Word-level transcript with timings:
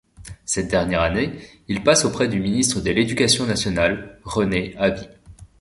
Cette 0.45 0.69
dernière 0.71 1.03
année, 1.03 1.37
il 1.67 1.83
passe 1.83 2.05
auprès 2.05 2.27
du 2.27 2.39
ministre 2.39 2.81
de 2.81 2.89
l'Éducation 2.89 3.45
nationale, 3.45 4.19
René 4.25 4.73
Haby. 4.77 5.07